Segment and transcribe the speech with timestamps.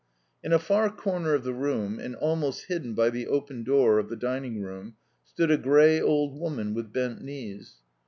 [0.43, 4.09] In a far corner of the room, and almost hidden by the open door, of
[4.09, 7.75] the dining room, stood a grey old woman with bent knees.